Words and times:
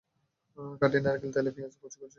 খাঁটি 0.79 0.97
নারকেল 1.05 1.31
তেলে 1.35 1.51
পেঁয়াজ 1.55 1.73
কুচি 1.79 1.89
ছেড়ে 1.93 2.07
দিচ্ছি। 2.07 2.09